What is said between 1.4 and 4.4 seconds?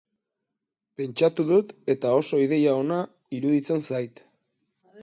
dut, eta oso Idea ona iruditzen zait